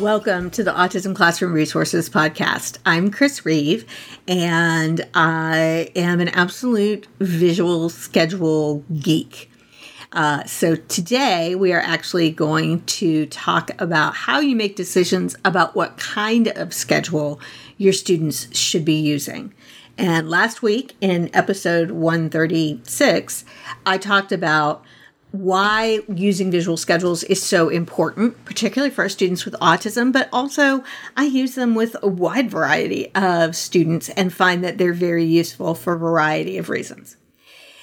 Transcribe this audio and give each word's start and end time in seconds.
Welcome 0.00 0.48
to 0.52 0.64
the 0.64 0.72
Autism 0.72 1.14
Classroom 1.14 1.52
Resources 1.52 2.08
Podcast. 2.08 2.78
I'm 2.86 3.10
Chris 3.10 3.44
Reeve, 3.44 3.84
and 4.26 5.06
I 5.12 5.90
am 5.94 6.20
an 6.20 6.28
absolute 6.28 7.06
visual 7.18 7.90
schedule 7.90 8.82
geek. 8.98 9.50
Uh, 10.12 10.42
so 10.44 10.74
today 10.74 11.54
we 11.54 11.74
are 11.74 11.82
actually 11.82 12.30
going 12.30 12.82
to 12.84 13.26
talk 13.26 13.72
about 13.78 14.14
how 14.14 14.40
you 14.40 14.56
make 14.56 14.74
decisions 14.74 15.36
about 15.44 15.76
what 15.76 15.98
kind 15.98 16.48
of 16.48 16.72
schedule 16.72 17.38
your 17.76 17.92
students 17.92 18.48
should 18.56 18.86
be 18.86 18.98
using. 18.98 19.52
And 19.98 20.30
last 20.30 20.62
week 20.62 20.96
in 21.02 21.28
episode 21.34 21.90
136, 21.90 23.44
I 23.84 23.98
talked 23.98 24.32
about 24.32 24.82
why 25.32 26.00
using 26.08 26.50
visual 26.50 26.76
schedules 26.76 27.22
is 27.24 27.42
so 27.42 27.68
important, 27.68 28.44
particularly 28.44 28.92
for 28.92 29.08
students 29.08 29.44
with 29.44 29.54
autism, 29.54 30.12
but 30.12 30.28
also 30.32 30.82
I 31.16 31.24
use 31.24 31.54
them 31.54 31.74
with 31.74 31.96
a 32.02 32.08
wide 32.08 32.50
variety 32.50 33.14
of 33.14 33.54
students 33.54 34.08
and 34.10 34.32
find 34.32 34.64
that 34.64 34.78
they're 34.78 34.92
very 34.92 35.24
useful 35.24 35.74
for 35.74 35.94
a 35.94 35.98
variety 35.98 36.58
of 36.58 36.68
reasons. 36.68 37.16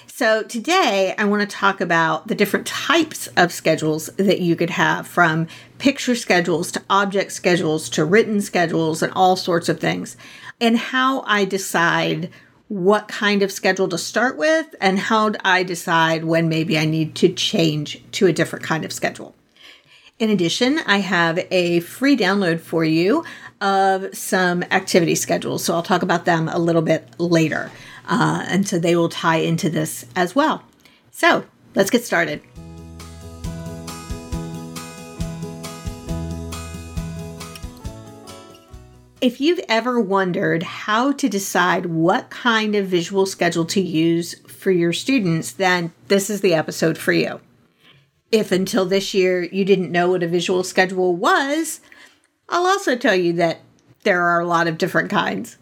So, 0.07 0.41
today 0.41 1.13
I 1.16 1.25
want 1.25 1.47
to 1.47 1.55
talk 1.55 1.80
about 1.80 2.27
the 2.27 2.33
different 2.33 2.66
types 2.66 3.27
of 3.38 3.52
schedules 3.52 4.07
that 4.17 4.41
you 4.41 4.55
could 4.55 4.72
have 4.72 5.05
from 5.05 5.45
picture 5.77 6.16
schedules 6.16 6.72
to 6.72 6.81
object 6.89 7.31
schedules 7.33 7.88
to 7.91 8.03
written 8.03 8.41
schedules 8.41 9.03
and 9.03 9.13
all 9.13 9.35
sorts 9.35 9.69
of 9.69 9.79
things, 9.79 10.17
and 10.59 10.75
how 10.75 11.22
I 11.22 11.45
decide 11.45 12.31
what 12.67 13.07
kind 13.07 13.43
of 13.43 13.51
schedule 13.51 13.87
to 13.89 13.97
start 13.97 14.37
with 14.37 14.75
and 14.81 14.99
how 14.99 15.31
I 15.43 15.63
decide 15.63 16.25
when 16.25 16.49
maybe 16.49 16.77
I 16.77 16.85
need 16.85 17.15
to 17.15 17.29
change 17.29 18.03
to 18.13 18.27
a 18.27 18.33
different 18.33 18.65
kind 18.65 18.83
of 18.83 18.91
schedule. 18.91 19.35
In 20.19 20.29
addition, 20.29 20.79
I 20.79 20.97
have 20.97 21.39
a 21.51 21.79
free 21.81 22.17
download 22.17 22.59
for 22.59 22.83
you 22.83 23.23
of 23.61 24.15
some 24.15 24.63
activity 24.63 25.15
schedules. 25.15 25.63
So 25.63 25.73
I'll 25.73 25.83
talk 25.83 26.01
about 26.01 26.25
them 26.25 26.49
a 26.49 26.59
little 26.59 26.81
bit 26.81 27.07
later. 27.19 27.71
Uh, 28.07 28.43
and 28.47 28.67
so 28.67 28.79
they 28.79 28.95
will 28.95 29.09
tie 29.09 29.38
into 29.38 29.69
this 29.69 30.05
as 30.15 30.35
well. 30.35 30.63
So 31.11 31.45
let's 31.75 31.89
get 31.89 32.03
started. 32.03 32.41
If 39.19 39.41
you've 39.41 39.61
ever 39.67 39.99
wondered 39.99 40.61
how 40.61 41.11
to 41.13 41.27
decide 41.27 41.87
what 41.87 42.29
kind 42.29 42.75
of 42.75 42.85
visual 42.85 43.25
schedule 43.25 43.65
to 43.65 43.81
use 43.81 44.35
for 44.41 44.69
your 44.69 44.93
students, 44.93 45.51
then 45.51 45.91
this 46.07 46.29
is 46.29 46.41
the 46.41 46.53
episode 46.53 46.99
for 46.99 47.13
you. 47.13 47.39
If 48.31 48.51
until 48.51 48.85
this 48.85 49.15
year 49.15 49.41
you 49.43 49.65
didn't 49.65 49.91
know 49.91 50.11
what 50.11 50.21
a 50.21 50.27
visual 50.27 50.63
schedule 50.63 51.15
was, 51.15 51.81
I'll 52.47 52.67
also 52.67 52.95
tell 52.95 53.15
you 53.15 53.33
that 53.33 53.61
there 54.03 54.21
are 54.21 54.39
a 54.39 54.45
lot 54.45 54.67
of 54.67 54.77
different 54.77 55.09
kinds, 55.09 55.57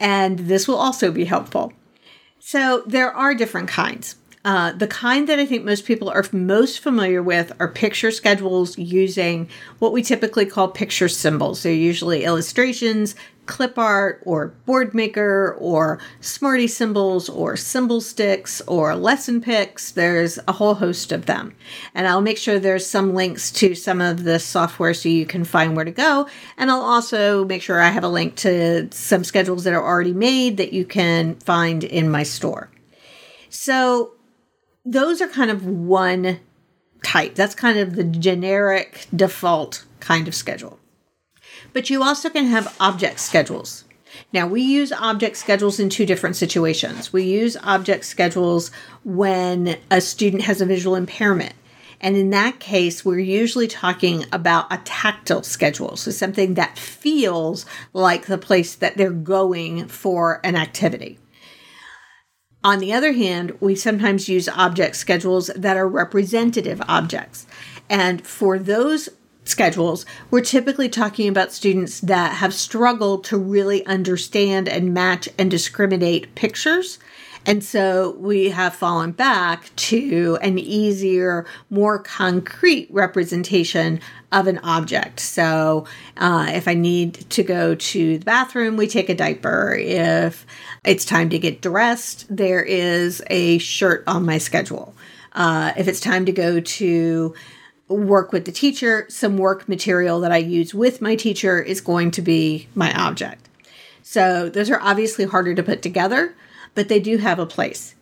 and 0.00 0.40
this 0.40 0.66
will 0.66 0.76
also 0.76 1.12
be 1.12 1.24
helpful. 1.24 1.72
So, 2.40 2.82
there 2.86 3.12
are 3.12 3.34
different 3.34 3.68
kinds. 3.68 4.16
Uh, 4.44 4.72
the 4.72 4.86
kind 4.86 5.28
that 5.28 5.38
I 5.38 5.46
think 5.46 5.64
most 5.64 5.84
people 5.84 6.08
are 6.08 6.24
most 6.32 6.80
familiar 6.80 7.22
with 7.22 7.52
are 7.58 7.68
picture 7.68 8.10
schedules 8.10 8.78
using 8.78 9.48
what 9.78 9.92
we 9.92 10.02
typically 10.02 10.46
call 10.46 10.68
picture 10.68 11.08
symbols. 11.08 11.62
They're 11.62 11.72
usually 11.72 12.24
illustrations, 12.24 13.16
clip 13.46 13.76
art, 13.78 14.22
or 14.24 14.54
Boardmaker, 14.66 15.56
or 15.58 15.98
Smarty 16.20 16.68
symbols, 16.68 17.28
or 17.28 17.54
SymbolStix, 17.54 18.62
or 18.68 18.92
LessonPix. 18.92 19.94
There's 19.94 20.38
a 20.46 20.52
whole 20.52 20.74
host 20.74 21.10
of 21.10 21.26
them. 21.26 21.56
And 21.94 22.06
I'll 22.06 22.20
make 22.20 22.38
sure 22.38 22.60
there's 22.60 22.86
some 22.86 23.14
links 23.14 23.50
to 23.52 23.74
some 23.74 24.00
of 24.00 24.22
the 24.22 24.38
software 24.38 24.94
so 24.94 25.08
you 25.08 25.26
can 25.26 25.44
find 25.44 25.74
where 25.74 25.84
to 25.84 25.90
go. 25.90 26.28
And 26.56 26.70
I'll 26.70 26.82
also 26.82 27.44
make 27.44 27.62
sure 27.62 27.80
I 27.80 27.88
have 27.88 28.04
a 28.04 28.08
link 28.08 28.36
to 28.36 28.88
some 28.92 29.24
schedules 29.24 29.64
that 29.64 29.72
are 29.72 29.84
already 29.84 30.12
made 30.12 30.58
that 30.58 30.72
you 30.72 30.84
can 30.84 31.34
find 31.36 31.82
in 31.82 32.10
my 32.10 32.22
store. 32.22 32.70
So, 33.50 34.12
those 34.92 35.20
are 35.20 35.28
kind 35.28 35.50
of 35.50 35.66
one 35.66 36.40
type. 37.02 37.34
That's 37.34 37.54
kind 37.54 37.78
of 37.78 37.94
the 37.94 38.04
generic 38.04 39.06
default 39.14 39.84
kind 40.00 40.26
of 40.26 40.34
schedule. 40.34 40.78
But 41.72 41.90
you 41.90 42.02
also 42.02 42.30
can 42.30 42.46
have 42.46 42.74
object 42.80 43.20
schedules. 43.20 43.84
Now, 44.32 44.46
we 44.46 44.62
use 44.62 44.90
object 44.90 45.36
schedules 45.36 45.78
in 45.78 45.90
two 45.90 46.06
different 46.06 46.36
situations. 46.36 47.12
We 47.12 47.24
use 47.24 47.56
object 47.62 48.04
schedules 48.04 48.70
when 49.04 49.76
a 49.90 50.00
student 50.00 50.42
has 50.42 50.60
a 50.60 50.66
visual 50.66 50.96
impairment. 50.96 51.52
And 52.00 52.16
in 52.16 52.30
that 52.30 52.58
case, 52.60 53.04
we're 53.04 53.18
usually 53.18 53.68
talking 53.68 54.24
about 54.32 54.72
a 54.72 54.78
tactile 54.84 55.42
schedule. 55.42 55.96
So 55.96 56.10
something 56.10 56.54
that 56.54 56.78
feels 56.78 57.66
like 57.92 58.26
the 58.26 58.38
place 58.38 58.74
that 58.76 58.96
they're 58.96 59.10
going 59.10 59.88
for 59.88 60.40
an 60.44 60.56
activity. 60.56 61.18
On 62.64 62.80
the 62.80 62.92
other 62.92 63.12
hand, 63.12 63.56
we 63.60 63.74
sometimes 63.74 64.28
use 64.28 64.48
object 64.48 64.96
schedules 64.96 65.48
that 65.54 65.76
are 65.76 65.88
representative 65.88 66.82
objects. 66.88 67.46
And 67.88 68.26
for 68.26 68.58
those 68.58 69.08
schedules, 69.44 70.04
we're 70.30 70.40
typically 70.40 70.88
talking 70.88 71.28
about 71.28 71.52
students 71.52 72.00
that 72.00 72.34
have 72.34 72.52
struggled 72.52 73.24
to 73.24 73.38
really 73.38 73.86
understand 73.86 74.68
and 74.68 74.92
match 74.92 75.28
and 75.38 75.50
discriminate 75.50 76.34
pictures. 76.34 76.98
And 77.48 77.64
so 77.64 78.10
we 78.18 78.50
have 78.50 78.74
fallen 78.74 79.12
back 79.12 79.74
to 79.76 80.38
an 80.42 80.58
easier, 80.58 81.46
more 81.70 81.98
concrete 81.98 82.88
representation 82.90 84.00
of 84.30 84.48
an 84.48 84.58
object. 84.58 85.18
So 85.18 85.86
uh, 86.18 86.48
if 86.50 86.68
I 86.68 86.74
need 86.74 87.14
to 87.30 87.42
go 87.42 87.74
to 87.74 88.18
the 88.18 88.24
bathroom, 88.24 88.76
we 88.76 88.86
take 88.86 89.08
a 89.08 89.14
diaper. 89.14 89.74
If 89.74 90.44
it's 90.84 91.06
time 91.06 91.30
to 91.30 91.38
get 91.38 91.62
dressed, 91.62 92.26
there 92.28 92.62
is 92.62 93.22
a 93.28 93.56
shirt 93.56 94.04
on 94.06 94.26
my 94.26 94.36
schedule. 94.36 94.94
Uh, 95.32 95.72
if 95.74 95.88
it's 95.88 96.00
time 96.00 96.26
to 96.26 96.32
go 96.32 96.60
to 96.60 97.34
work 97.88 98.30
with 98.30 98.44
the 98.44 98.52
teacher, 98.52 99.06
some 99.08 99.38
work 99.38 99.66
material 99.70 100.20
that 100.20 100.32
I 100.32 100.36
use 100.36 100.74
with 100.74 101.00
my 101.00 101.16
teacher 101.16 101.62
is 101.62 101.80
going 101.80 102.10
to 102.10 102.20
be 102.20 102.68
my 102.74 102.92
object. 102.92 103.48
So 104.02 104.50
those 104.50 104.68
are 104.68 104.80
obviously 104.82 105.24
harder 105.24 105.54
to 105.54 105.62
put 105.62 105.80
together, 105.80 106.34
but 106.74 106.88
they 106.88 107.00
do 107.00 107.18
have 107.18 107.38
a 107.38 107.46
place. 107.46 107.94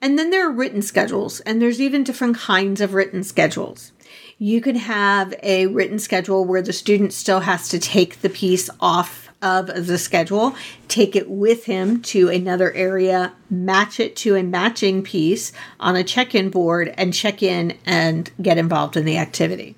And 0.00 0.18
then 0.18 0.30
there 0.30 0.48
are 0.48 0.52
written 0.52 0.82
schedules, 0.82 1.40
and 1.40 1.60
there's 1.60 1.80
even 1.80 2.04
different 2.04 2.36
kinds 2.36 2.80
of 2.80 2.94
written 2.94 3.22
schedules. 3.22 3.92
You 4.38 4.60
can 4.60 4.76
have 4.76 5.34
a 5.42 5.66
written 5.66 5.98
schedule 5.98 6.44
where 6.44 6.62
the 6.62 6.72
student 6.72 7.12
still 7.12 7.40
has 7.40 7.68
to 7.68 7.78
take 7.78 8.20
the 8.20 8.30
piece 8.30 8.70
off 8.80 9.28
of 9.42 9.86
the 9.86 9.98
schedule, 9.98 10.56
take 10.88 11.14
it 11.14 11.28
with 11.28 11.66
him 11.66 12.00
to 12.00 12.30
another 12.30 12.72
area, 12.72 13.32
match 13.50 14.00
it 14.00 14.16
to 14.16 14.36
a 14.36 14.42
matching 14.42 15.02
piece 15.02 15.52
on 15.78 15.96
a 15.96 16.02
check 16.02 16.34
in 16.34 16.48
board, 16.48 16.94
and 16.96 17.12
check 17.12 17.42
in 17.42 17.76
and 17.84 18.30
get 18.40 18.56
involved 18.56 18.96
in 18.96 19.04
the 19.04 19.18
activity. 19.18 19.76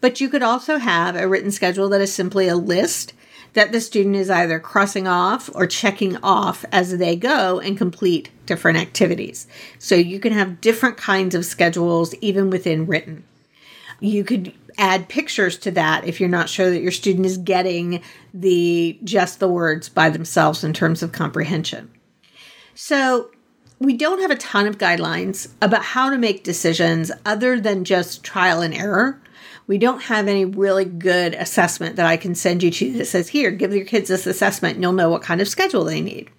But 0.00 0.20
you 0.20 0.28
could 0.28 0.42
also 0.42 0.78
have 0.78 1.14
a 1.14 1.28
written 1.28 1.50
schedule 1.50 1.88
that 1.90 2.00
is 2.00 2.12
simply 2.12 2.48
a 2.48 2.56
list 2.56 3.12
that 3.56 3.72
the 3.72 3.80
student 3.80 4.14
is 4.16 4.28
either 4.28 4.60
crossing 4.60 5.08
off 5.08 5.48
or 5.54 5.66
checking 5.66 6.14
off 6.18 6.62
as 6.70 6.98
they 6.98 7.16
go 7.16 7.58
and 7.58 7.78
complete 7.78 8.28
different 8.44 8.76
activities. 8.76 9.46
So 9.78 9.94
you 9.94 10.20
can 10.20 10.34
have 10.34 10.60
different 10.60 10.98
kinds 10.98 11.34
of 11.34 11.46
schedules 11.46 12.14
even 12.16 12.50
within 12.50 12.84
written. 12.84 13.24
You 13.98 14.24
could 14.24 14.52
add 14.76 15.08
pictures 15.08 15.56
to 15.60 15.70
that 15.70 16.04
if 16.04 16.20
you're 16.20 16.28
not 16.28 16.50
sure 16.50 16.68
that 16.68 16.82
your 16.82 16.92
student 16.92 17.24
is 17.24 17.38
getting 17.38 18.02
the 18.34 18.98
just 19.02 19.40
the 19.40 19.48
words 19.48 19.88
by 19.88 20.10
themselves 20.10 20.62
in 20.62 20.74
terms 20.74 21.02
of 21.02 21.12
comprehension. 21.12 21.90
So, 22.74 23.30
we 23.78 23.94
don't 23.94 24.20
have 24.20 24.30
a 24.30 24.36
ton 24.36 24.66
of 24.66 24.76
guidelines 24.76 25.50
about 25.62 25.82
how 25.82 26.10
to 26.10 26.18
make 26.18 26.44
decisions 26.44 27.10
other 27.24 27.58
than 27.58 27.84
just 27.84 28.22
trial 28.22 28.60
and 28.60 28.74
error. 28.74 29.18
We 29.66 29.78
don't 29.78 30.02
have 30.02 30.28
any 30.28 30.44
really 30.44 30.84
good 30.84 31.34
assessment 31.34 31.96
that 31.96 32.06
I 32.06 32.16
can 32.16 32.34
send 32.34 32.62
you 32.62 32.70
to 32.70 32.92
that 32.92 33.06
says, 33.06 33.28
here, 33.28 33.50
give 33.50 33.74
your 33.74 33.84
kids 33.84 34.08
this 34.08 34.26
assessment 34.26 34.74
and 34.74 34.82
you'll 34.82 34.92
know 34.92 35.10
what 35.10 35.22
kind 35.22 35.40
of 35.40 35.48
schedule 35.48 35.84
they 35.84 36.00
need. 36.00 36.30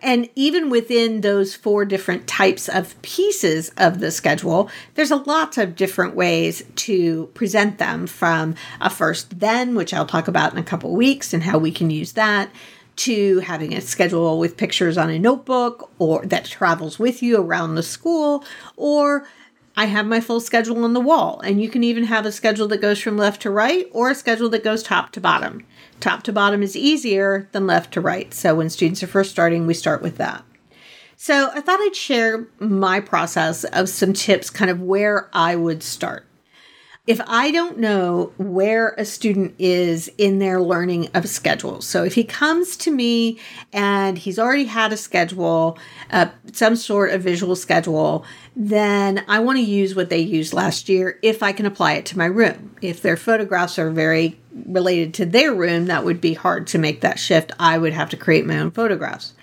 And 0.00 0.28
even 0.34 0.68
within 0.68 1.22
those 1.22 1.54
four 1.54 1.86
different 1.86 2.26
types 2.26 2.68
of 2.68 3.00
pieces 3.00 3.70
of 3.78 4.00
the 4.00 4.10
schedule, 4.10 4.68
there's 4.94 5.10
a 5.10 5.16
lot 5.16 5.56
of 5.56 5.74
different 5.74 6.14
ways 6.14 6.64
to 6.76 7.26
present 7.32 7.78
them 7.78 8.06
from 8.06 8.56
a 8.80 8.90
first 8.90 9.40
then, 9.40 9.74
which 9.74 9.94
I'll 9.94 10.06
talk 10.06 10.28
about 10.28 10.52
in 10.52 10.58
a 10.58 10.64
couple 10.64 10.94
weeks 10.94 11.32
and 11.32 11.42
how 11.42 11.56
we 11.56 11.72
can 11.72 11.88
use 11.88 12.12
that, 12.12 12.50
to 12.96 13.40
having 13.40 13.74
a 13.74 13.80
schedule 13.80 14.38
with 14.38 14.56
pictures 14.56 14.98
on 14.98 15.08
a 15.10 15.18
notebook 15.18 15.90
or 15.98 16.26
that 16.26 16.44
travels 16.44 16.98
with 16.98 17.22
you 17.22 17.38
around 17.38 17.74
the 17.74 17.82
school 17.82 18.44
or 18.76 19.26
I 19.76 19.86
have 19.86 20.06
my 20.06 20.20
full 20.20 20.40
schedule 20.40 20.84
on 20.84 20.94
the 20.94 21.00
wall. 21.00 21.40
And 21.40 21.60
you 21.60 21.68
can 21.68 21.84
even 21.84 22.04
have 22.04 22.24
a 22.24 22.32
schedule 22.32 22.66
that 22.68 22.80
goes 22.80 22.98
from 22.98 23.16
left 23.16 23.42
to 23.42 23.50
right 23.50 23.86
or 23.92 24.10
a 24.10 24.14
schedule 24.14 24.48
that 24.50 24.64
goes 24.64 24.82
top 24.82 25.12
to 25.12 25.20
bottom. 25.20 25.66
Top 26.00 26.22
to 26.24 26.32
bottom 26.32 26.62
is 26.62 26.76
easier 26.76 27.48
than 27.52 27.66
left 27.66 27.92
to 27.94 28.00
right. 28.00 28.32
So 28.32 28.54
when 28.54 28.70
students 28.70 29.02
are 29.02 29.08
first 29.08 29.30
starting, 29.30 29.66
we 29.66 29.74
start 29.74 30.00
with 30.00 30.16
that. 30.16 30.44
So 31.16 31.50
I 31.52 31.60
thought 31.60 31.80
I'd 31.80 31.96
share 31.96 32.46
my 32.58 33.00
process 33.00 33.64
of 33.64 33.88
some 33.88 34.12
tips, 34.12 34.50
kind 34.50 34.70
of 34.70 34.80
where 34.80 35.30
I 35.32 35.56
would 35.56 35.82
start 35.82 36.26
if 37.06 37.20
I 37.28 37.52
don't 37.52 37.78
know 37.78 38.32
where 38.36 38.88
a 38.98 39.04
student 39.04 39.54
is 39.60 40.10
in 40.18 40.40
their 40.40 40.60
learning 40.60 41.08
of 41.14 41.28
schedules, 41.28 41.86
so 41.86 42.02
if 42.02 42.14
he 42.14 42.24
comes 42.24 42.76
to 42.78 42.90
me 42.90 43.38
and 43.72 44.18
he's 44.18 44.40
already 44.40 44.64
had 44.64 44.92
a 44.92 44.96
schedule, 44.96 45.78
uh, 46.10 46.26
some 46.52 46.74
sort 46.74 47.12
of 47.12 47.22
visual 47.22 47.54
schedule, 47.54 48.24
then 48.56 49.24
I 49.28 49.38
want 49.38 49.58
to 49.58 49.64
use 49.64 49.94
what 49.94 50.10
they 50.10 50.18
used 50.18 50.52
last 50.52 50.88
year 50.88 51.20
if 51.22 51.44
I 51.44 51.52
can 51.52 51.64
apply 51.64 51.92
it 51.92 52.06
to 52.06 52.18
my 52.18 52.26
room. 52.26 52.74
If 52.82 53.02
their 53.02 53.16
photographs 53.16 53.78
are 53.78 53.90
very 53.90 54.40
related 54.66 55.14
to 55.14 55.26
their 55.26 55.54
room, 55.54 55.86
that 55.86 56.04
would 56.04 56.20
be 56.20 56.34
hard 56.34 56.66
to 56.68 56.78
make 56.78 57.02
that 57.02 57.20
shift. 57.20 57.52
I 57.60 57.78
would 57.78 57.92
have 57.92 58.10
to 58.10 58.16
create 58.16 58.46
my 58.46 58.58
own 58.58 58.72
photographs. 58.72 59.34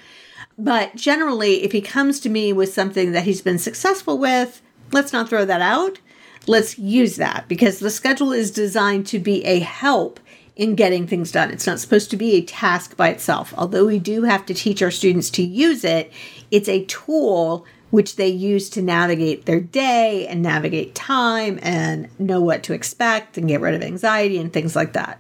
But 0.57 0.95
generally, 0.95 1.63
if 1.63 1.71
he 1.71 1.81
comes 1.81 2.19
to 2.21 2.30
me 2.30 2.51
with 2.51 2.74
something 2.74 3.13
that 3.13 3.24
he's 3.24 3.42
been 3.42 3.57
successful 3.57 4.18
with, 4.18 4.62
let's 4.92 5.13
not 5.13 5.30
throw 5.30 5.45
that 5.45 5.62
out 5.62 6.00
let's 6.47 6.77
use 6.77 7.15
that 7.17 7.47
because 7.47 7.79
the 7.79 7.89
schedule 7.89 8.31
is 8.31 8.51
designed 8.51 9.07
to 9.07 9.19
be 9.19 9.43
a 9.45 9.59
help 9.59 10.19
in 10.55 10.75
getting 10.75 11.07
things 11.07 11.31
done. 11.31 11.49
It's 11.49 11.65
not 11.65 11.79
supposed 11.79 12.11
to 12.11 12.17
be 12.17 12.35
a 12.35 12.43
task 12.43 12.95
by 12.95 13.09
itself. 13.09 13.53
Although 13.57 13.85
we 13.85 13.99
do 13.99 14.23
have 14.23 14.45
to 14.45 14.53
teach 14.53 14.81
our 14.81 14.91
students 14.91 15.29
to 15.31 15.43
use 15.43 15.83
it, 15.83 16.11
it's 16.51 16.69
a 16.69 16.85
tool 16.85 17.65
which 17.89 18.15
they 18.15 18.27
use 18.27 18.69
to 18.71 18.81
navigate 18.81 19.45
their 19.45 19.59
day 19.59 20.27
and 20.27 20.41
navigate 20.41 20.95
time 20.95 21.59
and 21.61 22.07
know 22.19 22.41
what 22.41 22.63
to 22.63 22.73
expect 22.73 23.37
and 23.37 23.47
get 23.47 23.61
rid 23.61 23.75
of 23.75 23.81
anxiety 23.81 24.37
and 24.37 24.51
things 24.51 24.75
like 24.75 24.93
that. 24.93 25.19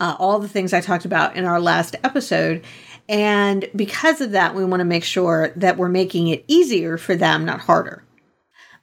Uh, 0.00 0.16
all 0.18 0.38
the 0.38 0.48
things 0.48 0.72
I 0.72 0.80
talked 0.80 1.04
about 1.04 1.36
in 1.36 1.44
our 1.44 1.60
last 1.60 1.96
episode. 2.02 2.64
And 3.08 3.68
because 3.76 4.20
of 4.20 4.32
that, 4.32 4.54
we 4.54 4.64
want 4.64 4.80
to 4.80 4.84
make 4.84 5.04
sure 5.04 5.52
that 5.56 5.76
we're 5.76 5.88
making 5.88 6.28
it 6.28 6.44
easier 6.48 6.96
for 6.98 7.14
them, 7.14 7.44
not 7.44 7.60
harder. 7.60 8.02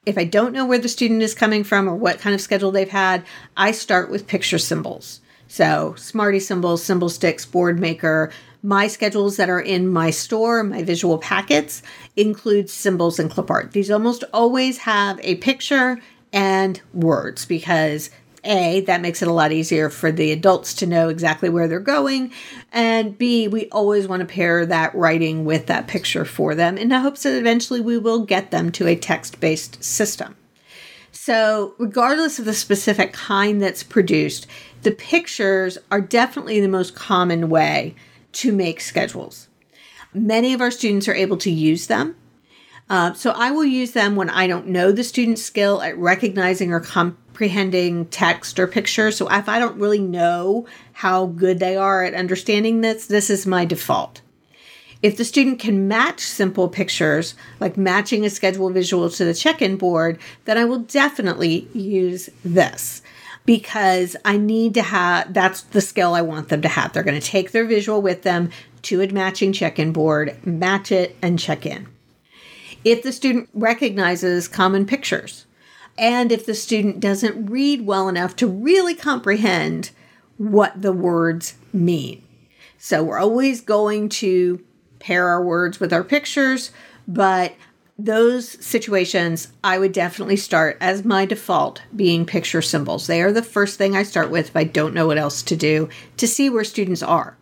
If 0.04 0.18
I 0.18 0.24
don't 0.24 0.54
know 0.54 0.66
where 0.66 0.80
the 0.80 0.90
student 0.90 1.22
is 1.22 1.36
coming 1.36 1.64
from 1.64 1.88
or 1.88 1.96
what 1.96 2.18
kind 2.18 2.34
of 2.34 2.42
schedule 2.42 2.72
they've 2.72 2.90
had, 2.90 3.24
I 3.56 3.72
start 3.72 4.10
with 4.10 4.26
picture 4.26 4.58
symbols. 4.58 5.22
So, 5.48 5.94
Smarty 5.96 6.40
symbols, 6.40 6.84
SymbolStix, 6.84 7.52
board 7.52 7.80
maker. 7.80 8.32
My 8.64 8.88
schedules 8.88 9.38
that 9.38 9.48
are 9.48 9.60
in 9.60 9.88
my 9.88 10.10
store, 10.10 10.64
my 10.64 10.82
visual 10.82 11.20
packets, 11.20 11.84
include 12.16 12.68
symbols 12.68 13.20
and 13.20 13.30
clip 13.30 13.52
art. 13.52 13.74
These 13.74 13.92
almost 13.92 14.24
always 14.34 14.80
have 14.80 15.20
a 15.22 15.36
picture 15.36 16.00
and 16.34 16.82
words 16.96 17.46
because 17.46 18.10
a, 18.44 18.82
that 18.82 19.02
makes 19.02 19.22
it 19.22 19.28
a 19.28 19.34
lot 19.34 19.52
easier 19.52 19.90
for 19.90 20.12
the 20.12 20.32
adults 20.32 20.74
to 20.76 20.88
know 20.88 21.10
exactly 21.10 21.50
where 21.50 21.68
they're 21.68 21.80
going. 21.80 22.32
And 22.72 23.18
B, 23.18 23.48
we 23.48 23.70
always 23.70 24.08
want 24.08 24.22
to 24.22 24.26
pair 24.26 24.66
that 24.66 24.96
writing 24.96 25.46
with 25.46 25.68
that 25.68 25.88
picture 25.88 26.26
for 26.26 26.56
them 26.56 26.78
in 26.78 26.90
the 26.90 27.00
hopes 27.00 27.24
that 27.24 27.38
eventually 27.38 27.82
we 27.82 27.98
will 27.98 28.26
get 28.26 28.52
them 28.52 28.72
to 28.74 28.88
a 28.88 28.96
text 28.96 29.40
based 29.40 29.84
system. 29.84 30.36
So, 31.12 31.76
regardless 31.78 32.40
of 32.40 32.46
the 32.46 32.54
specific 32.54 33.14
kind 33.14 33.62
that's 33.62 33.84
produced, 33.84 34.48
the 34.82 34.92
pictures 34.92 35.78
are 35.92 36.02
definitely 36.02 36.60
the 36.62 36.68
most 36.68 36.96
common 36.96 37.50
way 37.50 37.96
to 38.34 38.52
make 38.52 38.82
schedules. 38.82 39.48
Many 40.14 40.54
of 40.54 40.62
our 40.62 40.72
students 40.72 41.08
are 41.08 41.14
able 41.14 41.38
to 41.38 41.52
use 41.52 41.88
them. 41.88 42.16
Uh, 42.90 43.14
so 43.14 43.32
I 43.32 43.52
will 43.52 43.64
use 43.64 43.92
them 43.92 44.16
when 44.16 44.30
I 44.30 44.48
don't 44.48 44.68
know 44.68 44.92
the 44.92 45.04
student's 45.04 45.42
skill 45.42 45.82
at 45.82 45.98
recognizing 45.98 46.74
or 46.74 46.82
comprehending 47.32 48.06
text 48.08 48.60
or 48.60 48.68
picture. 48.68 49.10
So 49.10 49.28
if 49.32 49.48
I 49.48 49.58
don't 49.58 49.80
really 49.80 50.00
know 50.00 50.68
how 50.92 51.28
good 51.28 51.60
they 51.60 51.78
are 51.78 52.04
at 52.04 52.14
understanding 52.14 52.82
this, 52.82 53.08
this 53.08 53.30
is 53.30 53.48
my 53.48 53.64
default. 53.64 54.22
If 55.02 55.16
the 55.16 55.24
student 55.24 55.58
can 55.58 55.88
match 55.88 56.20
simple 56.20 56.68
pictures, 56.68 57.34
like 57.62 57.78
matching 57.78 58.26
a 58.26 58.30
schedule 58.30 58.70
visual 58.70 59.10
to 59.10 59.26
the 59.26 59.34
check 59.34 59.62
in 59.62 59.78
board, 59.78 60.20
then 60.44 60.58
I 60.58 60.66
will 60.66 60.80
definitely 60.80 61.70
use 61.74 62.30
this 62.44 63.02
because 63.46 64.18
I 64.26 64.38
need 64.38 64.74
to 64.74 64.84
have 64.84 65.34
that's 65.34 65.62
the 65.62 65.82
skill 65.82 66.14
I 66.14 66.22
want 66.22 66.50
them 66.50 66.62
to 66.62 66.68
have. 66.68 66.92
They're 66.92 67.02
going 67.02 67.20
to 67.20 67.26
take 67.26 67.52
their 67.52 67.66
visual 67.66 68.02
with 68.02 68.24
them 68.24 68.50
to 68.84 69.02
a 69.02 69.08
matching 69.08 69.54
check 69.54 69.80
in 69.80 69.94
board, 69.94 70.38
match 70.46 70.92
it, 70.92 71.16
and 71.22 71.40
check 71.40 71.66
in. 71.66 71.88
If 72.84 73.04
the 73.04 73.14
student 73.14 73.50
recognizes 73.54 74.48
common 74.48 74.86
pictures, 74.86 75.46
and 76.02 76.32
if 76.32 76.48
the 76.48 76.56
student 76.56 77.00
doesn't 77.00 77.46
read 77.46 77.86
well 77.86 78.10
enough 78.10 78.36
to 78.36 78.48
really 78.48 78.96
comprehend 78.96 79.92
what 80.38 80.82
the 80.82 80.92
words 80.92 81.54
mean. 81.72 82.24
So 82.80 83.04
we're 83.04 83.20
always 83.20 83.62
going 83.62 84.10
to 84.10 84.66
pair 84.98 85.28
our 85.28 85.44
words 85.44 85.80
with 85.80 85.94
our 85.94 86.04
pictures, 86.04 86.72
but 87.08 87.54
those 88.00 88.50
situations 88.66 89.50
I 89.64 89.78
would 89.78 89.92
definitely 89.92 90.38
start 90.38 90.78
as 90.82 91.06
my 91.06 91.26
default 91.26 91.84
being 91.96 92.26
picture 92.26 92.64
symbols. 92.64 93.06
They 93.06 93.22
are 93.22 93.32
the 93.32 93.44
first 93.44 93.78
thing 93.78 93.96
I 93.96 94.02
start 94.02 94.32
with 94.32 94.48
if 94.48 94.56
I 94.56 94.64
don't 94.64 94.96
know 94.96 95.06
what 95.06 95.20
else 95.20 95.44
to 95.44 95.56
do 95.56 95.88
to 96.18 96.28
see 96.28 96.50
where 96.50 96.64
students 96.64 97.04
are. 97.04 97.38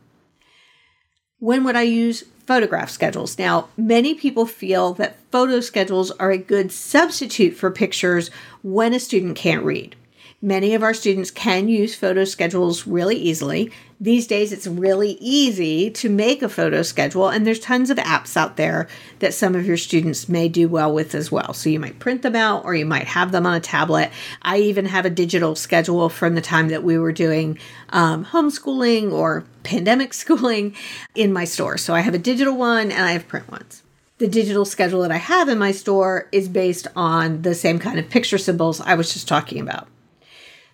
When 1.38 1.64
would 1.64 1.78
I 1.78 1.84
use 1.84 2.26
photograph 2.50 2.90
schedules. 2.90 3.38
Now, 3.38 3.68
many 3.78 4.16
people 4.16 4.48
feel 4.48 4.96
that 4.96 5.18
photo 5.32 5.60
schedules 5.60 6.10
are 6.10 6.32
a 6.32 6.38
good 6.40 6.72
substitute 6.72 7.56
for 7.56 7.70
pictures 7.70 8.32
when 8.64 8.92
a 8.92 9.00
student 9.00 9.36
can't 9.36 9.64
read. 9.64 9.96
Many 10.42 10.74
of 10.74 10.84
our 10.84 10.94
students 10.94 11.32
can 11.32 11.68
use 11.68 11.96
photo 11.96 12.24
schedules 12.24 12.88
really 12.88 13.18
easily. 13.18 13.74
These 14.00 14.26
days, 14.26 14.54
it's 14.54 14.68
really 14.68 15.18
easy 15.20 15.90
to 15.92 16.08
make 16.08 16.42
a 16.42 16.48
photo 16.48 16.82
schedule, 16.82 17.28
and 17.28 17.46
there's 17.46 17.60
tons 17.60 17.90
of 17.90 17.98
apps 17.98 18.38
out 18.38 18.56
there 18.56 18.88
that 19.20 19.34
some 19.34 19.54
of 19.54 19.66
your 19.66 19.76
students 19.76 20.30
may 20.30 20.48
do 20.48 20.70
well 20.70 20.94
with 20.94 21.14
as 21.14 21.30
well. 21.30 21.54
So 21.54 21.70
you 21.70 21.78
might 21.78 22.00
print 22.00 22.22
them 22.22 22.38
out 22.38 22.64
or 22.64 22.74
you 22.74 22.86
might 22.86 23.08
have 23.08 23.34
them 23.34 23.46
on 23.46 23.54
a 23.54 23.60
tablet. 23.60 24.12
I 24.42 24.60
even 24.60 24.86
have 24.86 25.06
a 25.06 25.10
digital 25.10 25.56
schedule 25.56 26.08
from 26.08 26.36
the 26.36 26.42
time 26.42 26.70
that 26.70 26.84
we 26.84 26.98
were 26.98 27.12
doing 27.12 27.60
um, 27.90 28.24
homeschooling 28.24 29.12
or 29.12 29.44
pandemic 29.64 30.14
schooling 30.24 30.74
in 31.16 31.34
my 31.34 31.44
store. 31.44 31.78
So 31.78 31.94
I 31.94 32.00
have 32.00 32.14
a 32.14 32.18
digital 32.18 32.56
one 32.56 32.92
and 32.92 33.04
I 33.04 33.12
have 33.12 33.28
print 33.28 33.52
ones 33.52 33.84
the 34.20 34.28
digital 34.28 34.66
schedule 34.66 35.02
that 35.02 35.14
I 35.14 35.18
have 35.18 35.48
in 35.48 35.58
my 35.58 35.72
store 35.72 36.28
is 36.34 36.50
based 36.50 36.88
on 36.94 37.42
the 37.42 37.56
same 37.56 37.80
kind 37.80 37.98
of 37.98 38.10
picture 38.10 38.38
symbols 38.38 38.82
I 38.82 38.96
was 38.96 39.14
just 39.14 39.30
talking 39.30 39.62
about. 39.62 39.88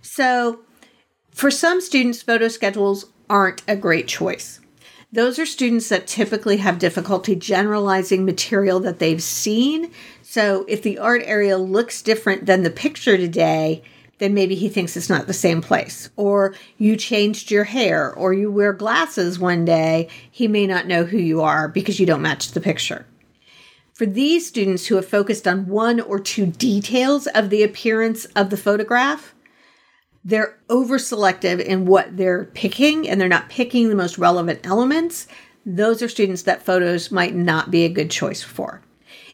So, 0.06 0.60
for 1.32 1.50
some 1.50 1.82
students, 1.82 2.22
photo 2.22 2.48
schedules 2.48 3.08
aren't 3.28 3.64
a 3.68 3.76
great 3.76 4.08
choice. 4.08 4.62
Those 5.12 5.40
are 5.40 5.48
students 5.48 5.90
that 5.90 6.06
typically 6.06 6.58
have 6.58 6.78
difficulty 6.78 7.36
generalizing 7.36 8.24
material 8.24 8.80
that 8.82 9.00
they've 9.00 9.22
seen. 9.22 9.92
So, 10.22 10.64
if 10.68 10.84
the 10.84 11.00
art 11.00 11.24
area 11.26 11.58
looks 11.58 12.04
different 12.04 12.46
than 12.46 12.62
the 12.62 12.70
picture 12.70 13.18
today, 13.18 13.84
then 14.20 14.36
maybe 14.36 14.54
he 14.54 14.70
thinks 14.70 14.96
it's 14.96 15.10
not 15.10 15.26
the 15.26 15.34
same 15.34 15.60
place. 15.60 16.12
Or 16.16 16.54
you 16.78 16.98
changed 16.98 17.50
your 17.50 17.64
hair, 17.64 18.14
or 18.14 18.32
you 18.32 18.52
wear 18.52 18.74
glasses 18.74 19.40
one 19.40 19.66
day, 19.66 20.08
he 20.30 20.48
may 20.48 20.68
not 20.68 20.86
know 20.86 21.04
who 21.04 21.18
you 21.18 21.42
are 21.42 21.68
because 21.68 22.00
you 22.00 22.06
don't 22.06 22.22
match 22.22 22.52
the 22.52 22.62
picture. 22.62 23.08
For 23.94 24.06
these 24.06 24.46
students 24.46 24.86
who 24.86 24.96
have 24.96 25.08
focused 25.08 25.48
on 25.48 25.68
one 25.68 26.00
or 26.00 26.20
two 26.20 26.46
details 26.46 27.26
of 27.28 27.50
the 27.50 27.64
appearance 27.64 28.26
of 28.36 28.52
the 28.52 28.58
photograph, 28.58 29.35
they're 30.26 30.58
over 30.70 30.98
selective 30.98 31.60
in 31.60 31.86
what 31.86 32.18
they're 32.18 32.46
picking 32.46 33.08
and 33.08 33.22
they're 33.22 33.30
not 33.30 33.50
picking 33.50 33.90
the 33.90 33.96
most 33.96 34.18
relevant 34.18 34.66
elements, 34.66 35.28
those 35.66 36.02
are 36.02 36.10
students 36.10 36.42
that 36.42 36.66
photos 36.66 37.12
might 37.12 37.36
not 37.36 37.70
be 37.70 37.86
a 37.86 37.90
good 37.90 38.10
choice 38.10 38.42
for. 38.42 38.82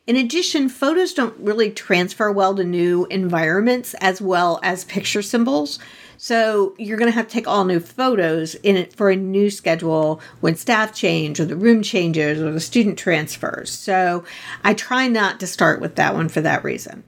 In 0.05 0.17
addition, 0.17 0.67
photos 0.67 1.13
don't 1.13 1.39
really 1.39 1.71
transfer 1.71 2.31
well 2.31 2.55
to 2.55 2.63
new 2.63 3.05
environments 3.05 3.93
as 4.01 4.19
well 4.19 4.60
as 4.63 4.83
picture 4.83 5.21
symbols. 5.21 5.79
So 6.17 6.75
you're 6.77 6.98
going 6.98 7.10
to 7.10 7.15
have 7.15 7.27
to 7.27 7.33
take 7.33 7.48
all 7.48 7.63
new 7.65 7.79
photos 7.79 8.55
in 8.55 8.75
it 8.75 8.93
for 8.93 9.10
a 9.10 9.15
new 9.15 9.50
schedule 9.50 10.19
when 10.41 10.55
staff 10.55 10.93
change 10.93 11.39
or 11.39 11.45
the 11.45 11.55
room 11.55 11.83
changes 11.83 12.41
or 12.41 12.51
the 12.51 12.60
student 12.60 12.98
transfers. 12.98 13.71
So 13.71 14.24
I 14.63 14.74
try 14.74 15.07
not 15.07 15.39
to 15.39 15.48
start 15.48 15.79
with 15.79 15.95
that 15.95 16.13
one 16.13 16.29
for 16.29 16.41
that 16.41 16.63
reason 16.63 17.03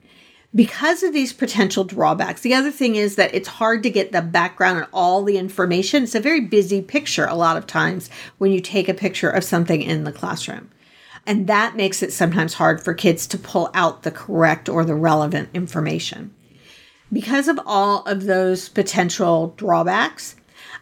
because 0.56 1.02
of 1.02 1.14
these 1.14 1.34
potential 1.34 1.84
drawbacks, 1.84 2.42
the 2.42 2.54
other 2.54 2.72
thing 2.72 2.96
is 2.96 3.16
that 3.16 3.34
it's 3.34 3.48
hard 3.48 3.82
to 3.84 3.90
get 3.90 4.12
the 4.12 4.22
background 4.22 4.78
and 4.78 4.88
all 4.94 5.24
the 5.24 5.38
information. 5.38 6.04
It's 6.04 6.16
a 6.16 6.20
very 6.20 6.42
busy 6.42 6.82
picture 6.82 7.26
a 7.26 7.36
lot 7.36 7.58
of 7.58 7.66
times 7.66 8.10
when 8.38 8.52
you 8.52 8.62
take 8.62 8.88
a 8.88 8.94
picture 8.94 9.30
of 9.30 9.44
something 9.44 9.82
in 9.82 10.04
the 10.04 10.12
classroom. 10.12 10.70
And 11.26 11.48
that 11.48 11.76
makes 11.76 12.04
it 12.04 12.14
sometimes 12.14 12.56
hard 12.56 12.84
for 12.84 12.94
kids 12.94 13.26
to 13.28 13.38
pull 13.38 13.72
out 13.74 14.04
the 14.04 14.12
correct 14.12 14.70
or 14.70 14.86
the 14.86 14.96
relevant 14.96 15.50
information. 15.54 16.34
Because 17.12 17.48
of 17.48 17.60
all 17.66 18.04
of 18.04 18.26
those 18.26 18.70
potential 18.70 19.54
drawbacks, 19.58 20.36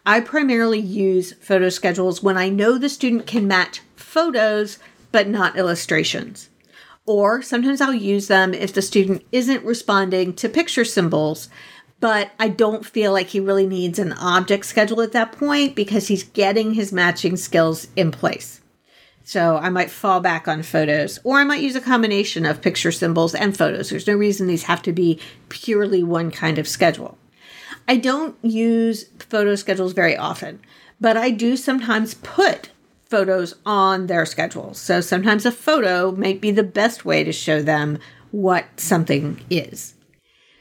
I 0.05 0.19
primarily 0.19 0.79
use 0.79 1.33
photo 1.33 1.69
schedules 1.69 2.23
when 2.23 2.37
I 2.37 2.49
know 2.49 2.77
the 2.77 2.89
student 2.89 3.27
can 3.27 3.47
match 3.47 3.81
photos 3.95 4.79
but 5.11 5.27
not 5.27 5.57
illustrations. 5.57 6.49
Or 7.11 7.41
sometimes 7.41 7.81
I'll 7.81 7.93
use 7.93 8.29
them 8.29 8.53
if 8.53 8.73
the 8.73 8.81
student 8.81 9.25
isn't 9.33 9.65
responding 9.65 10.33
to 10.35 10.47
picture 10.47 10.85
symbols, 10.85 11.49
but 11.99 12.31
I 12.39 12.47
don't 12.47 12.85
feel 12.85 13.11
like 13.11 13.27
he 13.27 13.41
really 13.41 13.67
needs 13.67 13.99
an 13.99 14.13
object 14.13 14.65
schedule 14.65 15.01
at 15.01 15.11
that 15.11 15.33
point 15.33 15.75
because 15.75 16.07
he's 16.07 16.23
getting 16.23 16.73
his 16.73 16.93
matching 16.93 17.35
skills 17.35 17.89
in 17.97 18.11
place. 18.11 18.61
So 19.25 19.57
I 19.57 19.67
might 19.67 19.91
fall 19.91 20.21
back 20.21 20.47
on 20.47 20.63
photos, 20.63 21.19
or 21.25 21.37
I 21.37 21.43
might 21.43 21.61
use 21.61 21.75
a 21.75 21.81
combination 21.81 22.45
of 22.45 22.61
picture 22.61 22.93
symbols 22.93 23.35
and 23.35 23.57
photos. 23.57 23.89
There's 23.89 24.07
no 24.07 24.15
reason 24.15 24.47
these 24.47 24.63
have 24.63 24.81
to 24.83 24.93
be 24.93 25.19
purely 25.49 26.03
one 26.03 26.31
kind 26.31 26.57
of 26.57 26.65
schedule. 26.65 27.17
I 27.89 27.97
don't 27.97 28.37
use 28.41 29.09
photo 29.19 29.55
schedules 29.55 29.91
very 29.91 30.15
often, 30.15 30.61
but 31.01 31.17
I 31.17 31.31
do 31.31 31.57
sometimes 31.57 32.13
put 32.13 32.70
photos 33.11 33.55
on 33.65 34.07
their 34.07 34.25
schedules. 34.25 34.79
So 34.79 35.01
sometimes 35.01 35.45
a 35.45 35.51
photo 35.51 36.13
might 36.13 36.41
be 36.41 36.49
the 36.49 36.63
best 36.63 37.05
way 37.05 37.23
to 37.23 37.31
show 37.33 37.61
them 37.61 37.99
what 38.31 38.79
something 38.79 39.41
is. 39.49 39.93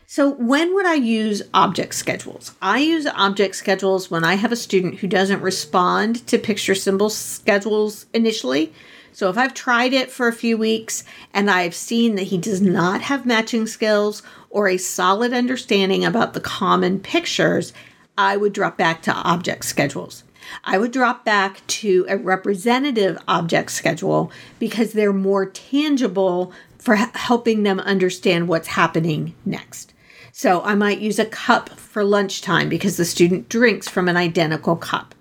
So, 0.07 0.31
when 0.31 0.75
would 0.75 0.87
I 0.87 0.95
use 0.95 1.41
object 1.55 1.95
schedules? 1.95 2.57
I 2.61 2.81
use 2.81 3.07
object 3.07 3.55
schedules 3.55 4.11
when 4.11 4.25
I 4.25 4.35
have 4.35 4.51
a 4.51 4.57
student 4.57 4.99
who 4.99 5.07
doesn't 5.07 5.41
respond 5.41 6.27
to 6.27 6.37
picture 6.37 6.75
symbol 6.75 7.11
schedules 7.11 8.07
initially. 8.13 8.73
So, 9.13 9.31
if 9.31 9.39
I've 9.39 9.55
tried 9.55 9.93
it 9.93 10.11
for 10.11 10.27
a 10.27 10.33
few 10.33 10.59
weeks 10.59 11.05
and 11.33 11.49
I've 11.49 11.77
seen 11.77 12.17
that 12.17 12.25
he 12.25 12.39
does 12.39 12.61
not 12.61 13.03
have 13.03 13.25
matching 13.25 13.69
skills 13.69 14.25
or 14.51 14.67
a 14.67 14.79
solid 14.79 15.33
understanding 15.33 16.05
about 16.05 16.35
the 16.35 16.41
common 16.41 16.99
pictures, 16.99 17.73
I 18.19 18.37
would 18.37 18.53
drop 18.53 18.77
back 18.77 19.03
to 19.03 19.15
object 19.15 19.65
schedules. 19.65 20.25
I 20.65 20.79
would 20.79 20.93
drop 20.93 21.25
back 21.25 21.67
to 21.67 22.07
a 22.09 22.17
representative 22.17 23.19
object 23.29 23.71
schedule 23.71 24.33
because 24.59 24.93
they're 24.93 25.13
more 25.13 25.47
tangible 25.47 26.53
for 26.79 26.97
helping 26.97 27.63
them 27.63 27.81
understand 27.81 28.49
what's 28.49 28.69
happening 28.69 29.35
next. 29.45 29.93
So 30.33 30.63
I 30.63 30.75
might 30.75 31.01
use 31.01 31.19
a 31.19 31.25
cup 31.25 31.71
for 31.71 32.05
lunchtime 32.05 32.69
because 32.69 32.97
the 32.97 33.05
student 33.05 33.49
drinks 33.49 33.89
from 33.89 34.09
an 34.09 34.17
identical 34.17 34.77
cup. 34.77 35.15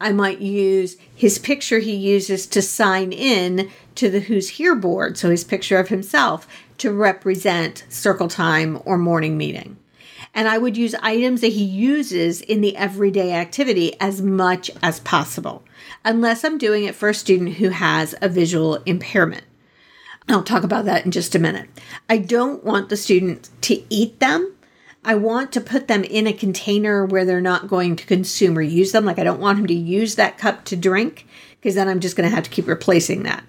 I 0.00 0.12
might 0.12 0.40
use 0.40 0.96
his 1.14 1.38
picture 1.38 1.80
he 1.80 1.94
uses 1.94 2.46
to 2.48 2.62
sign 2.62 3.12
in 3.12 3.70
to 3.96 4.10
the 4.10 4.20
Who's 4.20 4.50
Here 4.50 4.76
board, 4.76 5.18
so 5.18 5.30
his 5.30 5.42
picture 5.42 5.78
of 5.78 5.88
himself, 5.88 6.46
to 6.78 6.92
represent 6.92 7.84
circle 7.88 8.28
time 8.28 8.80
or 8.84 8.96
morning 8.96 9.36
meeting. 9.36 9.76
And 10.34 10.48
I 10.48 10.58
would 10.58 10.76
use 10.76 10.94
items 10.96 11.40
that 11.40 11.52
he 11.52 11.64
uses 11.64 12.40
in 12.40 12.60
the 12.60 12.76
everyday 12.76 13.32
activity 13.32 13.98
as 14.00 14.22
much 14.22 14.70
as 14.82 15.00
possible, 15.00 15.64
unless 16.04 16.44
I'm 16.44 16.58
doing 16.58 16.84
it 16.84 16.94
for 16.94 17.08
a 17.08 17.14
student 17.14 17.54
who 17.54 17.70
has 17.70 18.14
a 18.20 18.28
visual 18.28 18.76
impairment. 18.86 19.44
I'll 20.28 20.42
talk 20.42 20.62
about 20.62 20.84
that 20.84 21.04
in 21.04 21.10
just 21.10 21.34
a 21.34 21.38
minute. 21.38 21.68
I 22.08 22.18
don't 22.18 22.62
want 22.62 22.90
the 22.90 22.96
student 22.96 23.48
to 23.62 23.82
eat 23.88 24.20
them. 24.20 24.54
I 25.04 25.14
want 25.14 25.52
to 25.52 25.60
put 25.60 25.88
them 25.88 26.04
in 26.04 26.26
a 26.26 26.32
container 26.32 27.06
where 27.06 27.24
they're 27.24 27.40
not 27.40 27.68
going 27.68 27.96
to 27.96 28.06
consume 28.06 28.58
or 28.58 28.62
use 28.62 28.92
them. 28.92 29.06
Like, 29.06 29.18
I 29.18 29.24
don't 29.24 29.40
want 29.40 29.58
him 29.58 29.66
to 29.68 29.74
use 29.74 30.16
that 30.16 30.36
cup 30.36 30.64
to 30.66 30.76
drink 30.76 31.26
because 31.60 31.76
then 31.76 31.88
I'm 31.88 32.00
just 32.00 32.16
going 32.16 32.28
to 32.28 32.34
have 32.34 32.44
to 32.44 32.50
keep 32.50 32.66
replacing 32.66 33.22
that. 33.22 33.42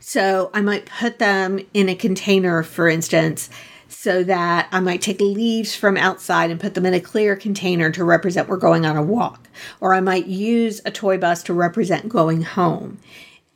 So, 0.00 0.50
I 0.52 0.60
might 0.60 0.86
put 0.86 1.18
them 1.18 1.60
in 1.72 1.88
a 1.88 1.94
container, 1.94 2.62
for 2.62 2.88
instance, 2.88 3.48
so 4.04 4.22
that 4.22 4.68
I 4.70 4.80
might 4.80 5.00
take 5.00 5.18
leaves 5.18 5.74
from 5.74 5.96
outside 5.96 6.50
and 6.50 6.60
put 6.60 6.74
them 6.74 6.84
in 6.84 6.92
a 6.92 7.00
clear 7.00 7.36
container 7.36 7.90
to 7.92 8.04
represent 8.04 8.50
we're 8.50 8.58
going 8.58 8.84
on 8.84 8.98
a 8.98 9.02
walk. 9.02 9.48
Or 9.80 9.94
I 9.94 10.00
might 10.00 10.26
use 10.26 10.82
a 10.84 10.90
toy 10.90 11.16
bus 11.16 11.42
to 11.44 11.54
represent 11.54 12.10
going 12.10 12.42
home. 12.42 12.98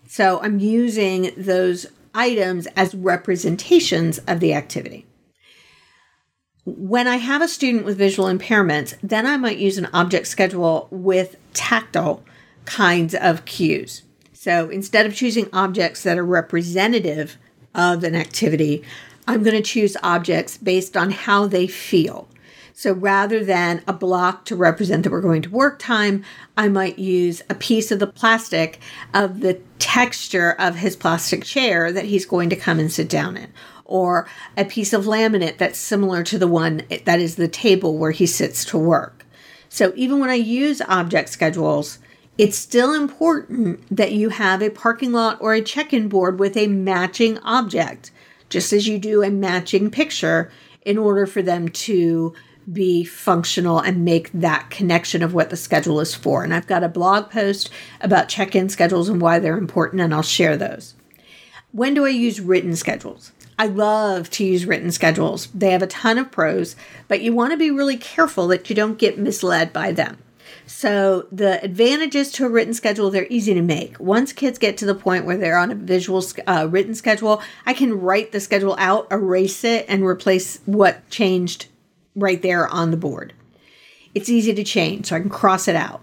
So, 0.06 0.40
I'm 0.40 0.58
using 0.58 1.32
those 1.36 1.84
items 2.14 2.66
as 2.68 2.94
representations 2.94 4.20
of 4.20 4.40
the 4.40 4.54
activity. 4.54 5.04
When 6.64 7.06
I 7.06 7.16
have 7.16 7.42
a 7.42 7.48
student 7.48 7.84
with 7.84 7.98
visual 7.98 8.26
impairments, 8.26 8.94
then 9.02 9.26
I 9.26 9.36
might 9.36 9.58
use 9.58 9.76
an 9.76 9.90
object 9.92 10.28
schedule 10.28 10.88
with 10.90 11.36
tactile 11.52 12.24
kinds 12.64 13.14
of 13.14 13.44
cues. 13.44 14.02
So 14.32 14.70
instead 14.70 15.04
of 15.04 15.14
choosing 15.14 15.50
objects 15.52 16.02
that 16.04 16.16
are 16.16 16.24
representative 16.24 17.36
of 17.74 18.02
an 18.02 18.14
activity, 18.14 18.82
I'm 19.28 19.42
going 19.42 19.56
to 19.56 19.62
choose 19.62 19.94
objects 20.02 20.56
based 20.56 20.96
on 20.96 21.10
how 21.10 21.46
they 21.46 21.66
feel. 21.66 22.28
So 22.72 22.92
rather 22.92 23.44
than 23.44 23.82
a 23.86 23.92
block 23.92 24.46
to 24.46 24.56
represent 24.56 25.02
that 25.02 25.10
we're 25.10 25.20
going 25.20 25.42
to 25.42 25.50
work 25.50 25.78
time, 25.78 26.24
I 26.56 26.68
might 26.68 26.98
use 26.98 27.42
a 27.50 27.54
piece 27.54 27.90
of 27.90 27.98
the 27.98 28.06
plastic 28.06 28.80
of 29.12 29.40
the 29.40 29.60
texture 29.78 30.52
of 30.52 30.76
his 30.76 30.96
plastic 30.96 31.44
chair 31.44 31.92
that 31.92 32.06
he's 32.06 32.24
going 32.24 32.48
to 32.48 32.56
come 32.56 32.78
and 32.78 32.90
sit 32.90 33.10
down 33.10 33.36
in, 33.36 33.52
or 33.84 34.26
a 34.56 34.64
piece 34.64 34.94
of 34.94 35.04
laminate 35.04 35.58
that's 35.58 35.78
similar 35.78 36.22
to 36.22 36.38
the 36.38 36.48
one 36.48 36.82
eh, 36.90 37.00
that 37.04 37.20
is 37.20 37.36
the 37.36 37.48
table 37.48 37.98
where 37.98 38.12
he 38.12 38.26
sits 38.26 38.64
to 38.64 38.78
work. 38.78 39.26
So 39.68 39.92
even 39.94 40.20
when 40.20 40.30
I 40.30 40.36
use 40.36 40.80
object 40.88 41.28
schedules, 41.28 41.98
it's 42.38 42.56
still 42.56 42.94
important 42.94 43.94
that 43.94 44.12
you 44.12 44.30
have 44.30 44.62
a 44.62 44.70
parking 44.70 45.12
lot 45.12 45.36
or 45.42 45.52
a 45.52 45.60
check 45.60 45.92
in 45.92 46.08
board 46.08 46.38
with 46.38 46.56
a 46.56 46.68
matching 46.68 47.36
object, 47.38 48.10
just 48.48 48.72
as 48.72 48.86
you 48.86 48.98
do 48.98 49.22
a 49.22 49.30
matching 49.30 49.90
picture, 49.90 50.50
in 50.82 50.96
order 50.96 51.26
for 51.26 51.42
them 51.42 51.68
to 51.68 52.34
be 52.72 53.04
functional 53.04 53.78
and 53.78 54.04
make 54.04 54.30
that 54.32 54.70
connection 54.70 55.22
of 55.22 55.34
what 55.34 55.50
the 55.50 55.56
schedule 55.56 56.00
is 56.00 56.14
for. 56.14 56.44
And 56.44 56.54
I've 56.54 56.66
got 56.66 56.84
a 56.84 56.88
blog 56.88 57.30
post 57.30 57.70
about 58.00 58.28
check 58.28 58.54
in 58.54 58.68
schedules 58.68 59.08
and 59.08 59.20
why 59.20 59.38
they're 59.38 59.58
important, 59.58 60.02
and 60.02 60.14
I'll 60.14 60.22
share 60.22 60.56
those. 60.56 60.94
When 61.72 61.94
do 61.94 62.04
I 62.04 62.10
use 62.10 62.40
written 62.40 62.76
schedules? 62.76 63.32
I 63.58 63.66
love 63.66 64.30
to 64.30 64.44
use 64.44 64.66
written 64.66 64.92
schedules. 64.92 65.48
They 65.48 65.70
have 65.70 65.82
a 65.82 65.88
ton 65.88 66.16
of 66.16 66.30
pros, 66.30 66.76
but 67.08 67.20
you 67.20 67.34
want 67.34 67.52
to 67.52 67.58
be 67.58 67.70
really 67.70 67.96
careful 67.96 68.46
that 68.48 68.70
you 68.70 68.76
don't 68.76 68.98
get 68.98 69.18
misled 69.18 69.72
by 69.72 69.92
them. 69.92 70.18
So, 70.68 71.26
the 71.32 71.64
advantages 71.64 72.30
to 72.32 72.44
a 72.44 72.48
written 72.50 72.74
schedule, 72.74 73.10
they're 73.10 73.26
easy 73.30 73.54
to 73.54 73.62
make. 73.62 73.98
Once 73.98 74.34
kids 74.34 74.58
get 74.58 74.76
to 74.76 74.84
the 74.84 74.94
point 74.94 75.24
where 75.24 75.38
they're 75.38 75.56
on 75.56 75.70
a 75.70 75.74
visual 75.74 76.22
uh, 76.46 76.68
written 76.70 76.94
schedule, 76.94 77.40
I 77.64 77.72
can 77.72 77.98
write 77.98 78.32
the 78.32 78.40
schedule 78.40 78.76
out, 78.78 79.06
erase 79.10 79.64
it, 79.64 79.86
and 79.88 80.04
replace 80.04 80.60
what 80.66 81.08
changed 81.08 81.68
right 82.14 82.42
there 82.42 82.68
on 82.68 82.90
the 82.90 82.98
board. 82.98 83.32
It's 84.14 84.28
easy 84.28 84.52
to 84.52 84.62
change, 84.62 85.06
so 85.06 85.16
I 85.16 85.20
can 85.20 85.30
cross 85.30 85.68
it 85.68 85.76
out. 85.76 86.02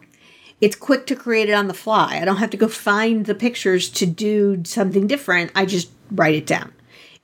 It's 0.59 0.75
quick 0.75 1.05
to 1.07 1.15
create 1.15 1.47
it 1.47 1.53
on 1.53 1.67
the 1.67 1.75
fly. 1.75 2.17
I 2.19 2.25
don't 2.25 2.37
have 2.37 2.49
to 2.49 2.57
go 2.57 2.67
find 2.67 3.27
the 3.27 3.35
pictures 3.35 3.87
to 3.89 4.07
do 4.07 4.63
something 4.65 5.05
different. 5.05 5.51
I 5.53 5.65
just 5.65 5.91
write 6.09 6.33
it 6.33 6.47
down. 6.47 6.73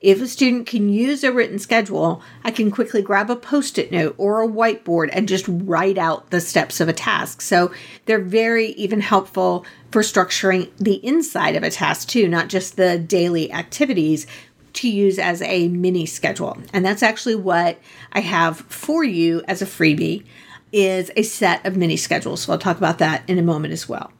If 0.01 0.19
a 0.19 0.27
student 0.27 0.65
can 0.65 0.89
use 0.89 1.23
a 1.23 1.31
written 1.31 1.59
schedule, 1.59 2.23
I 2.43 2.49
can 2.49 2.71
quickly 2.71 3.03
grab 3.03 3.29
a 3.29 3.35
post 3.35 3.77
it 3.77 3.91
note 3.91 4.15
or 4.17 4.41
a 4.41 4.47
whiteboard 4.47 5.09
and 5.13 5.27
just 5.27 5.45
write 5.47 5.99
out 5.99 6.31
the 6.31 6.41
steps 6.41 6.79
of 6.79 6.89
a 6.89 6.93
task. 6.93 7.39
So 7.39 7.71
they're 8.05 8.19
very 8.19 8.69
even 8.69 9.01
helpful 9.01 9.63
for 9.91 10.01
structuring 10.01 10.71
the 10.77 11.05
inside 11.05 11.55
of 11.55 11.61
a 11.61 11.69
task 11.69 12.07
too, 12.07 12.27
not 12.27 12.47
just 12.47 12.77
the 12.77 12.97
daily 12.97 13.51
activities, 13.51 14.25
to 14.73 14.89
use 14.89 15.19
as 15.19 15.43
a 15.43 15.67
mini 15.67 16.07
schedule. 16.07 16.57
And 16.73 16.83
that's 16.83 17.03
actually 17.03 17.35
what 17.35 17.77
I 18.11 18.21
have 18.21 18.61
for 18.61 19.03
you 19.03 19.43
as 19.47 19.61
a 19.61 19.67
freebie 19.67 20.23
is 20.71 21.11
a 21.15 21.21
set 21.21 21.63
of 21.63 21.77
mini 21.77 21.97
schedules. 21.97 22.41
So 22.41 22.53
I'll 22.53 22.57
talk 22.57 22.77
about 22.77 22.97
that 22.99 23.21
in 23.29 23.37
a 23.37 23.43
moment 23.43 23.73
as 23.73 23.87
well. 23.87 24.11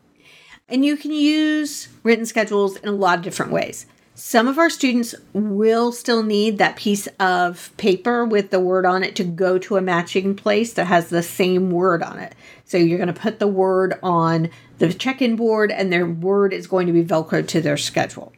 And 0.70 0.86
you 0.86 0.96
can 0.96 1.12
use 1.12 1.88
written 2.04 2.28
schedules 2.28 2.76
in 2.78 2.88
a 2.88 2.92
lot 2.92 3.18
of 3.18 3.24
different 3.24 3.52
ways. 3.52 3.88
Some 4.24 4.48
of 4.48 4.60
our 4.60 4.70
students 4.70 5.16
will 5.34 5.92
still 5.92 6.22
need 6.22 6.60
that 6.60 6.76
piece 6.76 7.08
of 7.20 7.76
paper 7.78 8.24
with 8.24 8.52
the 8.52 8.60
word 8.60 8.86
on 8.86 9.04
it 9.04 9.16
to 9.16 9.24
go 9.24 9.58
to 9.58 9.78
a 9.78 9.82
matching 9.82 10.36
place 10.36 10.74
that 10.74 10.86
has 10.86 11.10
the 11.10 11.24
same 11.24 11.72
word 11.72 12.04
on 12.04 12.20
it. 12.20 12.36
So 12.64 12.78
you're 12.78 13.00
going 13.00 13.12
to 13.12 13.20
put 13.20 13.40
the 13.40 13.48
word 13.48 13.98
on 14.04 14.52
the 14.78 14.94
check 14.94 15.24
in 15.24 15.36
board, 15.36 15.72
and 15.72 15.92
their 15.92 16.06
word 16.06 16.54
is 16.54 16.68
going 16.68 16.86
to 16.86 16.94
be 16.94 17.04
Velcroed 17.04 17.48
to 17.48 17.62
their 17.62 17.78
schedule. 17.78 18.32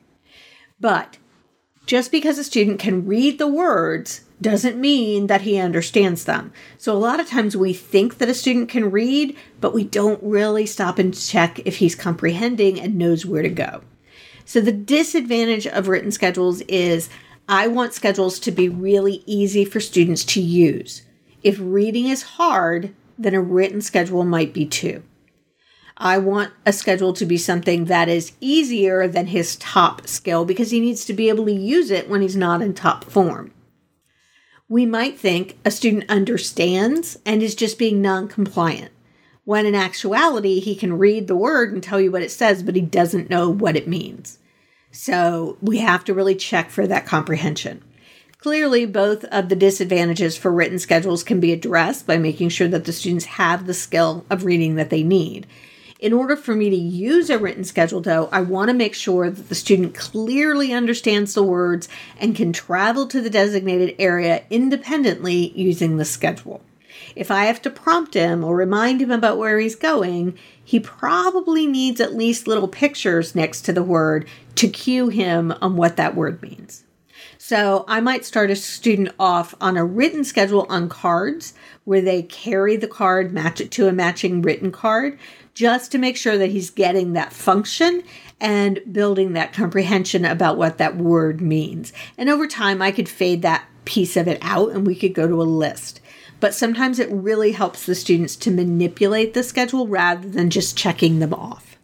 But 0.80 1.18
just 1.86 2.14
because 2.14 2.38
a 2.38 2.46
student 2.46 2.80
can 2.80 3.06
read 3.06 3.38
the 3.38 3.46
words 3.46 4.22
doesn't 4.40 4.80
mean 4.80 5.28
that 5.28 5.42
he 5.42 5.60
understands 5.60 6.24
them. 6.24 6.54
So, 6.78 6.94
a 6.94 6.98
lot 6.98 7.20
of 7.20 7.28
times 7.28 7.58
we 7.58 7.74
think 7.74 8.20
that 8.20 8.30
a 8.30 8.34
student 8.34 8.70
can 8.70 8.90
read, 8.90 9.36
but 9.60 9.74
we 9.74 9.84
don't 9.84 10.24
really 10.24 10.66
stop 10.66 10.98
and 10.98 11.14
check 11.14 11.60
if 11.66 11.78
he's 11.78 11.94
comprehending 11.94 12.80
and 12.80 12.98
knows 12.98 13.26
where 13.26 13.44
to 13.44 13.50
go. 13.50 13.82
So, 14.46 14.62
the 14.62 14.72
disadvantage 14.72 15.66
of 15.68 15.88
written 15.88 16.12
schedules 16.12 16.62
is 16.62 17.10
I 17.48 17.68
want 17.68 17.94
schedules 17.94 18.40
to 18.40 18.52
be 18.52 18.70
really 18.70 19.24
easy 19.26 19.66
for 19.66 19.80
students 19.80 20.24
to 20.26 20.42
use. 20.42 21.04
If 21.44 21.58
reading 21.60 22.08
is 22.08 22.24
hard, 22.24 22.94
then 23.18 23.34
a 23.34 23.42
written 23.42 23.82
schedule 23.82 24.24
might 24.24 24.54
be 24.54 24.66
too. 24.66 25.04
I 25.98 26.18
want 26.18 26.54
a 26.66 26.74
schedule 26.74 27.14
to 27.14 27.26
be 27.26 27.38
something 27.38 27.86
that 27.86 28.10
is 28.10 28.32
easier 28.40 29.08
than 29.08 29.28
his 29.28 29.58
top 29.58 30.08
skill 30.08 30.46
because 30.46 30.72
he 30.72 30.80
needs 30.80 31.06
to 31.06 31.14
be 31.14 31.30
able 31.30 31.46
to 31.46 31.52
use 31.52 31.92
it 31.92 32.10
when 32.10 32.22
he's 32.22 32.36
not 32.36 32.62
in 32.62 32.74
top 32.74 33.04
form. 33.04 33.52
We 34.70 34.86
might 34.86 35.20
think 35.20 35.58
a 35.66 35.72
student 35.72 36.10
understands 36.10 37.20
and 37.26 37.44
is 37.44 37.54
just 37.54 37.78
being 37.78 38.02
non 38.02 38.28
compliant, 38.28 38.92
when 39.46 39.66
in 39.66 39.76
actuality, 39.76 40.60
he 40.60 40.76
can 40.76 40.98
read 40.98 41.28
the 41.28 41.36
word 41.36 41.74
and 41.74 41.84
tell 41.84 42.00
you 42.00 42.12
what 42.12 42.22
it 42.22 42.32
says, 42.32 42.64
but 42.64 42.76
he 42.76 42.82
doesn't 42.82 43.30
know 43.30 43.50
what 43.50 43.76
it 43.76 43.88
means. 43.88 44.40
So 44.92 45.58
we 45.62 45.80
have 45.80 46.06
to 46.06 46.14
really 46.14 46.36
check 46.36 46.70
for 46.70 46.88
that 46.88 47.06
comprehension. 47.06 47.84
Clearly, 48.38 48.86
both 48.86 49.24
of 49.26 49.50
the 49.50 49.56
disadvantages 49.56 50.38
for 50.38 50.52
written 50.52 50.78
schedules 50.78 51.24
can 51.24 51.40
be 51.40 51.52
addressed 51.52 52.06
by 52.06 52.18
making 52.18 52.50
sure 52.50 52.68
that 52.68 52.86
the 52.86 52.94
students 52.94 53.26
have 53.26 53.66
the 53.66 53.74
skill 53.74 54.26
of 54.30 54.46
reading 54.46 54.76
that 54.76 54.90
they 54.90 55.02
need. 55.02 55.48
In 56.00 56.12
order 56.12 56.36
for 56.36 56.54
me 56.54 56.70
to 56.70 56.76
use 56.76 57.30
a 57.30 57.40
written 57.40 57.64
schedule, 57.64 58.02
though, 58.02 58.28
I 58.34 58.42
want 58.42 58.68
to 58.68 58.74
make 58.74 58.94
sure 58.94 59.30
that 59.30 59.48
the 59.48 59.56
student 59.56 59.96
clearly 59.96 60.74
understands 60.74 61.34
the 61.34 61.44
words 61.44 61.88
and 62.20 62.36
can 62.36 62.52
travel 62.52 63.08
to 63.08 63.22
the 63.22 63.30
designated 63.30 63.96
area 63.98 64.44
independently 64.50 65.54
using 65.56 65.96
the 65.96 66.04
schedule. 66.04 66.62
If 67.16 67.32
I 67.32 67.46
have 67.46 67.62
to 67.64 67.70
prompt 67.70 68.14
him 68.14 68.44
or 68.44 68.56
remind 68.56 69.02
him 69.02 69.12
about 69.12 69.38
where 69.38 69.60
he's 69.60 69.76
going, 69.76 70.38
he 70.64 70.80
probably 70.80 71.68
needs 71.68 72.00
at 72.00 72.16
least 72.16 72.48
little 72.48 72.68
pictures 72.68 73.36
next 73.36 73.62
to 73.62 73.74
the 73.74 73.84
word 73.84 74.28
to 74.56 74.68
cue 74.68 75.10
him 75.10 75.54
on 75.62 75.76
what 75.76 75.98
that 75.98 76.16
word 76.16 76.42
means. 76.42 76.84
So 77.38 77.84
I 77.90 78.00
might 78.00 78.24
start 78.24 78.52
a 78.52 78.56
student 78.56 79.10
off 79.20 79.54
on 79.60 79.76
a 79.76 79.84
written 79.84 80.24
schedule 80.24 80.66
on 80.70 80.88
cards 80.88 81.54
where 81.84 82.02
they 82.02 82.24
carry 82.24 82.78
the 82.78 82.88
card, 82.88 83.34
match 83.34 83.60
it 83.60 83.70
to 83.72 83.88
a 83.88 83.92
matching 83.92 84.42
written 84.42 84.72
card, 84.72 85.20
just 85.54 85.92
to 85.92 85.98
make 85.98 86.16
sure 86.18 86.38
that 86.38 86.52
he's 86.52 86.70
getting 86.70 87.14
that 87.14 87.34
function 87.34 88.04
and 88.40 88.80
building 88.92 89.34
that 89.34 89.54
comprehension 89.54 90.26
about 90.26 90.58
what 90.58 90.78
that 90.78 90.96
word 90.96 91.42
means. 91.42 91.92
And 92.18 92.30
over 92.30 92.48
time, 92.48 92.82
I 92.82 92.92
could 92.92 93.10
fade 93.10 93.42
that 93.42 93.68
piece 93.86 94.16
of 94.16 94.28
it 94.28 94.38
out 94.42 94.72
and 94.72 94.88
we 94.88 94.96
could 94.96 95.14
go 95.14 95.28
to 95.28 95.42
a 95.42 95.44
list. 95.44 96.00
But 96.44 96.54
sometimes 96.54 97.00
it 97.00 97.10
really 97.10 97.54
helps 97.54 97.86
the 97.86 97.96
students 97.96 98.36
to 98.36 98.52
manipulate 98.52 99.34
the 99.34 99.44
schedule 99.44 99.88
rather 99.88 100.28
than 100.28 100.50
just 100.50 100.76
checking 100.76 101.20
them 101.20 101.34
off. 101.34 101.78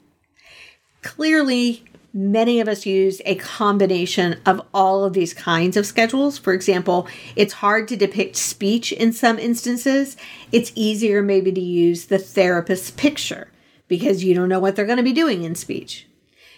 Clearly, 1.01 1.85
many 2.13 2.59
of 2.59 2.67
us 2.67 2.85
use 2.85 3.21
a 3.23 3.35
combination 3.35 4.37
of 4.45 4.61
all 4.73 5.05
of 5.05 5.13
these 5.13 5.33
kinds 5.33 5.77
of 5.77 5.85
schedules. 5.85 6.37
For 6.37 6.51
example, 6.51 7.07
it's 7.37 7.53
hard 7.53 7.87
to 7.87 7.95
depict 7.95 8.35
speech 8.35 8.91
in 8.91 9.13
some 9.13 9.39
instances. 9.39 10.17
It's 10.51 10.73
easier 10.75 11.21
maybe 11.21 11.53
to 11.53 11.61
use 11.61 12.07
the 12.07 12.17
therapist's 12.19 12.91
picture 12.91 13.47
because 13.87 14.25
you 14.25 14.35
don't 14.35 14.49
know 14.49 14.59
what 14.59 14.75
they're 14.75 14.85
going 14.85 14.97
to 14.97 15.03
be 15.03 15.13
doing 15.13 15.45
in 15.45 15.55
speech. 15.55 16.05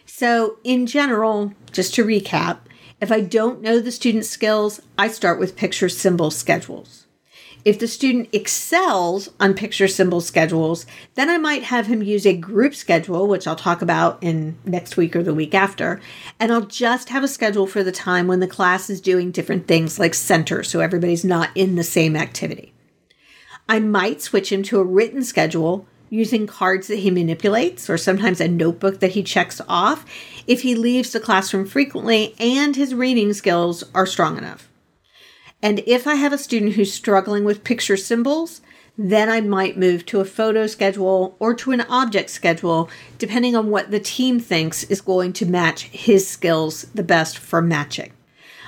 So, 0.07 0.57
in 0.63 0.87
general, 0.87 1.53
just 1.71 1.93
to 1.93 2.03
recap, 2.03 2.61
if 2.99 3.11
I 3.11 3.21
don't 3.21 3.61
know 3.61 3.79
the 3.79 3.91
student's 3.91 4.27
skills, 4.27 4.81
I 4.97 5.07
start 5.09 5.39
with 5.39 5.55
picture 5.55 5.87
symbol 5.87 6.31
schedules. 6.31 7.00
If 7.63 7.77
the 7.77 7.87
student 7.87 8.29
excels 8.33 9.29
on 9.39 9.53
picture 9.53 9.87
symbol 9.87 10.19
schedules, 10.19 10.87
then 11.13 11.29
I 11.29 11.37
might 11.37 11.63
have 11.63 11.85
him 11.85 12.01
use 12.01 12.25
a 12.25 12.35
group 12.35 12.73
schedule, 12.73 13.27
which 13.27 13.45
I'll 13.45 13.55
talk 13.55 13.83
about 13.83 14.17
in 14.21 14.57
next 14.65 14.97
week 14.97 15.15
or 15.15 15.21
the 15.21 15.33
week 15.33 15.53
after. 15.53 16.01
And 16.39 16.51
I'll 16.51 16.61
just 16.61 17.09
have 17.09 17.23
a 17.23 17.27
schedule 17.27 17.67
for 17.67 17.83
the 17.83 17.91
time 17.91 18.27
when 18.27 18.39
the 18.39 18.47
class 18.47 18.89
is 18.89 18.99
doing 18.99 19.29
different 19.29 19.67
things 19.67 19.99
like 19.99 20.15
center, 20.15 20.63
so 20.63 20.79
everybody's 20.79 21.23
not 21.23 21.49
in 21.53 21.75
the 21.75 21.83
same 21.83 22.15
activity. 22.15 22.73
I 23.69 23.79
might 23.79 24.21
switch 24.21 24.51
him 24.51 24.63
to 24.63 24.79
a 24.79 24.83
written 24.83 25.23
schedule 25.23 25.85
using 26.09 26.47
cards 26.47 26.87
that 26.87 26.97
he 26.97 27.11
manipulates 27.11 27.89
or 27.89 27.97
sometimes 27.97 28.41
a 28.41 28.47
notebook 28.47 28.99
that 28.99 29.11
he 29.11 29.23
checks 29.23 29.61
off 29.69 30.03
if 30.45 30.63
he 30.63 30.75
leaves 30.75 31.11
the 31.11 31.19
classroom 31.19 31.65
frequently 31.65 32.35
and 32.37 32.75
his 32.75 32.93
reading 32.93 33.31
skills 33.33 33.83
are 33.95 34.05
strong 34.05 34.37
enough. 34.37 34.70
And 35.61 35.83
if 35.85 36.07
I 36.07 36.15
have 36.15 36.33
a 36.33 36.37
student 36.37 36.73
who's 36.73 36.93
struggling 36.93 37.43
with 37.43 37.63
picture 37.63 37.97
symbols, 37.97 38.61
then 38.97 39.29
I 39.29 39.41
might 39.41 39.77
move 39.77 40.05
to 40.07 40.19
a 40.19 40.25
photo 40.25 40.67
schedule 40.67 41.35
or 41.39 41.53
to 41.55 41.71
an 41.71 41.81
object 41.81 42.29
schedule, 42.29 42.89
depending 43.17 43.55
on 43.55 43.69
what 43.69 43.91
the 43.91 43.99
team 43.99 44.39
thinks 44.39 44.83
is 44.85 45.01
going 45.01 45.33
to 45.33 45.45
match 45.45 45.83
his 45.83 46.27
skills 46.27 46.83
the 46.93 47.03
best 47.03 47.37
for 47.37 47.61
matching. 47.61 48.11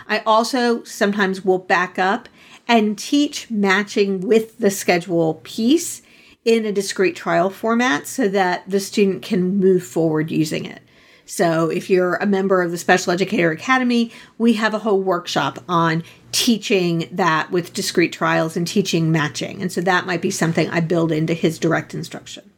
I 0.07 0.19
also 0.19 0.83
sometimes 0.83 1.43
will 1.43 1.59
back 1.59 1.97
up 1.97 2.29
and 2.67 2.97
teach 2.97 3.49
matching 3.49 4.21
with 4.21 4.59
the 4.59 4.71
schedule 4.71 5.41
piece 5.43 6.01
in 6.45 6.65
a 6.65 6.71
discrete 6.71 7.15
trial 7.15 7.49
format 7.49 8.07
so 8.07 8.27
that 8.29 8.69
the 8.69 8.79
student 8.79 9.21
can 9.21 9.57
move 9.57 9.83
forward 9.83 10.31
using 10.31 10.65
it. 10.65 10.81
So, 11.25 11.69
if 11.69 11.89
you're 11.89 12.15
a 12.15 12.25
member 12.25 12.61
of 12.61 12.71
the 12.71 12.77
Special 12.77 13.13
Educator 13.13 13.51
Academy, 13.51 14.11
we 14.37 14.53
have 14.53 14.73
a 14.73 14.79
whole 14.79 15.01
workshop 15.01 15.63
on 15.69 16.03
teaching 16.33 17.07
that 17.11 17.51
with 17.51 17.73
discrete 17.73 18.11
trials 18.11 18.57
and 18.57 18.67
teaching 18.67 19.11
matching. 19.11 19.61
And 19.61 19.71
so 19.71 19.79
that 19.81 20.05
might 20.05 20.21
be 20.21 20.31
something 20.31 20.69
I 20.69 20.81
build 20.81 21.11
into 21.11 21.33
his 21.33 21.57
direct 21.57 21.93
instruction. 21.93 22.49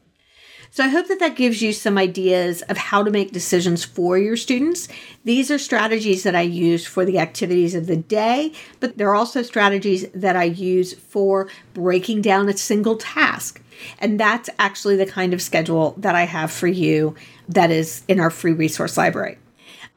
So 0.71 0.83
I 0.83 0.89
hope 0.89 1.07
that 1.07 1.19
that 1.19 1.37
gives 1.37 1.61
you 1.61 1.71
some 1.71 1.97
ideas 1.97 2.61
of 2.63 2.75
how 2.75 3.01
to 3.01 3.09
make 3.09 3.31
decisions 3.31 3.85
for 3.85 4.17
your 4.17 4.35
students. 4.35 4.89
These 5.23 5.49
are 5.49 5.57
strategies 5.57 6.23
that 6.23 6.35
I 6.35 6.41
use 6.41 6.85
for 6.85 7.05
the 7.05 7.17
activities 7.17 7.75
of 7.75 7.87
the 7.87 7.95
day, 7.95 8.51
but 8.81 8.97
there 8.97 9.07
are 9.09 9.15
also 9.15 9.41
strategies 9.41 10.09
that 10.09 10.35
I 10.35 10.43
use 10.43 10.93
for 10.93 11.47
breaking 11.73 12.23
down 12.23 12.49
a 12.49 12.57
single 12.57 12.97
task. 12.97 13.61
And 13.99 14.19
that's 14.19 14.49
actually 14.59 14.97
the 14.97 15.05
kind 15.05 15.33
of 15.33 15.41
schedule 15.41 15.95
that 15.97 16.15
I 16.15 16.23
have 16.23 16.51
for 16.51 16.67
you 16.67 17.15
that 17.47 17.71
is 17.71 18.03
in 18.09 18.19
our 18.19 18.29
free 18.29 18.51
resource 18.53 18.97
library. 18.97 19.37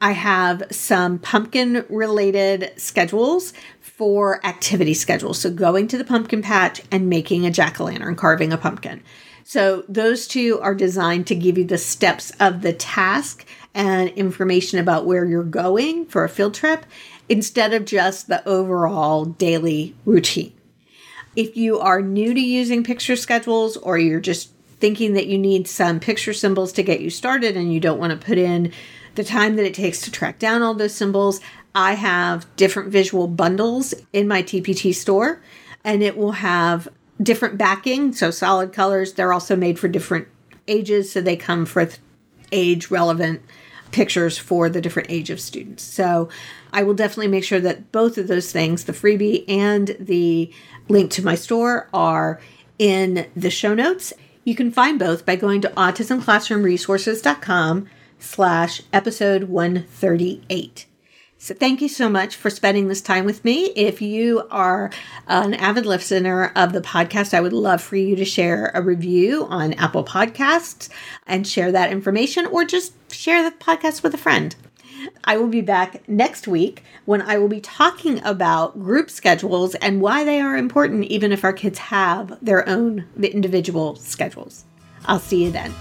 I 0.00 0.12
have 0.12 0.62
some 0.70 1.18
pumpkin 1.18 1.84
related 1.88 2.72
schedules 2.76 3.52
for 3.80 4.44
activity 4.46 4.94
schedules. 4.94 5.40
So 5.40 5.50
going 5.50 5.88
to 5.88 5.98
the 5.98 6.04
pumpkin 6.04 6.40
patch 6.40 6.80
and 6.90 7.08
making 7.08 7.44
a 7.44 7.50
jack 7.50 7.80
o' 7.80 7.84
lantern, 7.84 8.14
carving 8.14 8.52
a 8.52 8.58
pumpkin. 8.58 9.02
So 9.42 9.84
those 9.88 10.28
two 10.28 10.60
are 10.60 10.74
designed 10.74 11.26
to 11.28 11.34
give 11.34 11.58
you 11.58 11.64
the 11.64 11.78
steps 11.78 12.32
of 12.38 12.62
the 12.62 12.72
task 12.72 13.44
and 13.74 14.10
information 14.10 14.78
about 14.78 15.06
where 15.06 15.24
you're 15.24 15.42
going 15.42 16.06
for 16.06 16.22
a 16.22 16.28
field 16.28 16.54
trip 16.54 16.84
instead 17.28 17.72
of 17.72 17.84
just 17.84 18.28
the 18.28 18.46
overall 18.46 19.24
daily 19.24 19.96
routine. 20.04 20.52
If 21.34 21.56
you 21.56 21.78
are 21.78 22.02
new 22.02 22.34
to 22.34 22.40
using 22.40 22.84
picture 22.84 23.16
schedules 23.16 23.76
or 23.76 23.98
you're 23.98 24.20
just 24.20 24.50
thinking 24.80 25.14
that 25.14 25.26
you 25.26 25.38
need 25.38 25.66
some 25.66 25.98
picture 25.98 26.32
symbols 26.32 26.72
to 26.72 26.82
get 26.82 27.00
you 27.00 27.10
started 27.10 27.56
and 27.56 27.72
you 27.72 27.80
don't 27.80 27.98
want 27.98 28.12
to 28.12 28.26
put 28.26 28.38
in 28.38 28.72
the 29.14 29.24
time 29.24 29.56
that 29.56 29.66
it 29.66 29.74
takes 29.74 30.00
to 30.02 30.10
track 30.10 30.38
down 30.38 30.62
all 30.62 30.74
those 30.74 30.94
symbols, 30.94 31.40
I 31.74 31.94
have 31.94 32.46
different 32.56 32.90
visual 32.90 33.28
bundles 33.28 33.94
in 34.12 34.28
my 34.28 34.42
TPT 34.42 34.94
store 34.94 35.42
and 35.84 36.02
it 36.02 36.16
will 36.16 36.32
have 36.32 36.88
different 37.22 37.58
backing, 37.58 38.12
so 38.12 38.30
solid 38.30 38.72
colors. 38.72 39.14
They're 39.14 39.32
also 39.32 39.56
made 39.56 39.78
for 39.78 39.88
different 39.88 40.28
ages, 40.66 41.12
so 41.12 41.20
they 41.20 41.36
come 41.36 41.66
for 41.66 41.88
age 42.52 42.90
relevant 42.90 43.42
pictures 43.90 44.36
for 44.36 44.68
the 44.68 44.80
different 44.80 45.10
age 45.10 45.30
of 45.30 45.40
students. 45.40 45.82
So 45.82 46.28
I 46.72 46.82
will 46.82 46.94
definitely 46.94 47.28
make 47.28 47.44
sure 47.44 47.60
that 47.60 47.92
both 47.92 48.18
of 48.18 48.26
those 48.28 48.52
things, 48.52 48.84
the 48.84 48.92
freebie 48.92 49.44
and 49.48 49.96
the 49.98 50.52
link 50.88 51.10
to 51.12 51.24
my 51.24 51.34
store, 51.34 51.88
are 51.92 52.40
in 52.78 53.26
the 53.34 53.50
show 53.50 53.74
notes. 53.74 54.12
You 54.44 54.54
can 54.54 54.70
find 54.70 54.98
both 54.98 55.26
by 55.26 55.36
going 55.36 55.60
to 55.62 55.70
autismclassroomresources.com 55.70 57.88
slash 58.18 58.82
episode 58.92 59.44
138. 59.44 60.86
So 61.40 61.54
thank 61.54 61.80
you 61.80 61.88
so 61.88 62.08
much 62.08 62.34
for 62.34 62.50
spending 62.50 62.88
this 62.88 63.00
time 63.00 63.24
with 63.24 63.44
me. 63.44 63.66
If 63.76 64.02
you 64.02 64.42
are 64.50 64.90
an 65.28 65.54
avid 65.54 65.86
listener 65.86 66.50
of 66.56 66.72
the 66.72 66.80
podcast, 66.80 67.32
I 67.32 67.40
would 67.40 67.52
love 67.52 67.80
for 67.80 67.94
you 67.94 68.16
to 68.16 68.24
share 68.24 68.72
a 68.74 68.82
review 68.82 69.46
on 69.48 69.74
Apple 69.74 70.02
Podcasts 70.02 70.88
and 71.28 71.46
share 71.46 71.70
that 71.70 71.92
information 71.92 72.44
or 72.46 72.64
just 72.64 72.92
share 73.12 73.48
the 73.48 73.56
podcast 73.56 74.02
with 74.02 74.14
a 74.14 74.18
friend. 74.18 74.56
I 75.24 75.36
will 75.36 75.46
be 75.46 75.60
back 75.60 76.08
next 76.08 76.48
week 76.48 76.82
when 77.04 77.22
I 77.22 77.38
will 77.38 77.48
be 77.48 77.60
talking 77.60 78.20
about 78.24 78.80
group 78.82 79.08
schedules 79.08 79.76
and 79.76 80.00
why 80.00 80.24
they 80.24 80.40
are 80.40 80.56
important, 80.56 81.04
even 81.04 81.30
if 81.30 81.44
our 81.44 81.52
kids 81.52 81.78
have 81.78 82.36
their 82.42 82.68
own 82.68 83.04
individual 83.22 83.94
schedules. 83.94 84.64
I'll 85.06 85.20
see 85.20 85.44
you 85.44 85.52
then. 85.52 85.72